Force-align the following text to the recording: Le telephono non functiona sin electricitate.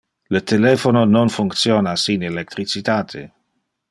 Le 0.35 0.39
telephono 0.51 1.03
non 1.03 1.29
functiona 1.35 1.93
sin 2.05 2.23
electricitate. 2.31 3.21